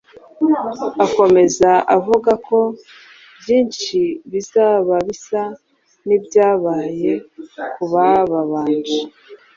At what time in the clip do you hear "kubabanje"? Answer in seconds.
7.73-8.99